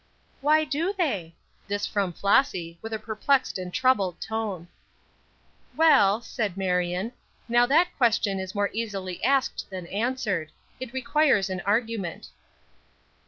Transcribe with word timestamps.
"Why 0.41 0.63
do 0.63 0.95
they?" 0.97 1.35
This 1.67 1.85
from 1.85 2.11
Flossy, 2.11 2.79
with 2.81 2.91
a 2.91 2.97
perplexed 2.97 3.59
and 3.59 3.71
troubled 3.71 4.19
tone. 4.19 4.67
"Well," 5.75 6.21
said 6.21 6.57
Marion, 6.57 7.11
"now 7.47 7.67
that 7.67 7.95
question 7.97 8.39
is 8.39 8.55
more 8.55 8.71
easily 8.73 9.23
asked 9.23 9.67
than 9.69 9.85
answered. 9.85 10.51
It 10.79 10.91
requires 10.91 11.51
an 11.51 11.61
argument." 11.67 12.29